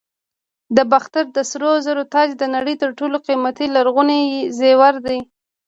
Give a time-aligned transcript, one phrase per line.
[0.75, 4.21] د باختر د سرو زرو تاج د نړۍ تر ټولو قیمتي لرغوني
[4.59, 5.19] زیور دی